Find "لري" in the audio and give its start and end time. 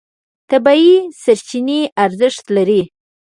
2.55-2.81